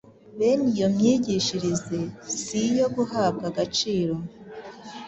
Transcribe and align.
bene 0.37 0.65
iyo 0.73 0.87
myigishirize 0.95 1.99
si 2.41 2.59
iyo 2.69 2.85
guhabwa 2.95 3.43
agaciro. 3.51 4.15